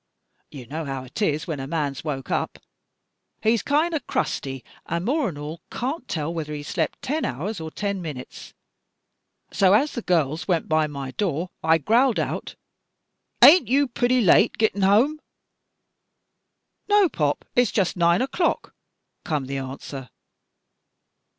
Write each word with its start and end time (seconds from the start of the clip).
You 0.49 0.65
know 0.65 0.85
how 0.85 1.05
't 1.05 1.23
is 1.31 1.45
when 1.45 1.59
a 1.59 1.67
man's 1.67 2.03
woke 2.03 2.31
up? 2.31 2.57
He's 3.43 3.61
kinder 3.61 3.99
crusty 3.99 4.63
an* 4.87 5.05
more 5.05 5.29
'an 5.29 5.37
all, 5.37 5.61
can't 5.69 6.07
tell 6.07 6.33
whether 6.33 6.55
he's 6.55 6.69
slept 6.69 7.03
ten 7.03 7.23
hours 7.23 7.61
or 7.61 7.69
ten 7.69 8.01
minutes. 8.01 8.55
So 9.53 9.73
as 9.73 9.91
the 9.91 10.01
girls 10.01 10.47
went 10.47 10.67
by 10.67 10.87
my 10.87 11.11
door, 11.11 11.51
I 11.63 11.77
growled 11.77 12.17
out: 12.17 12.55
*An't 13.43 13.67
you 13.67 13.87
purty 13.87 14.21
late 14.21 14.57
gittin' 14.57 14.81
home?' 14.81 15.19
*No, 16.89 17.07
pop, 17.07 17.45
it's 17.55 17.71
just 17.71 17.95
nine 17.95 18.23
o'clock,' 18.23 18.73
come 19.23 19.45
the 19.45 19.59
answer. 19.59 20.09